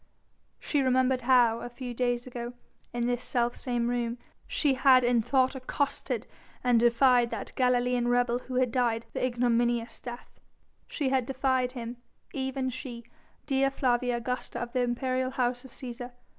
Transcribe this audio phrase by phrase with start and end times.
[0.59, 2.53] She remembered how, a few days ago,
[2.91, 6.25] in this self same room she had in thought accosted
[6.63, 10.39] and defied that Galilean rebel who had died the ignominious death;
[10.87, 11.97] she had defied him,
[12.33, 13.03] even she,
[13.45, 16.13] Dea Flavia Augusta of the imperial House of Cæsar.